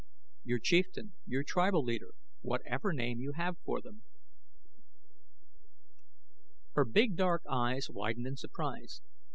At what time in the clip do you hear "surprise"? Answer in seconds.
8.35-9.01